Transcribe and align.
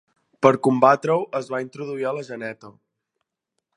Per 0.45 0.51
combatre-ho 0.67 1.19
es 1.41 1.51
va 1.55 1.61
introduir 1.67 2.07
a 2.09 2.15
la 2.21 2.25
geneta. 2.31 2.73